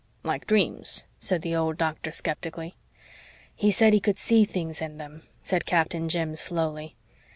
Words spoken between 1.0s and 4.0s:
said the old Doctor skeptically. "He said he